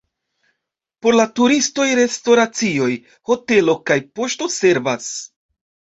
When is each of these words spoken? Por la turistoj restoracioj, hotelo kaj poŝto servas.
Por 1.05 1.17
la 1.17 1.25
turistoj 1.39 1.85
restoracioj, 2.01 2.89
hotelo 3.31 3.79
kaj 3.91 3.99
poŝto 4.17 4.49
servas. 4.59 5.13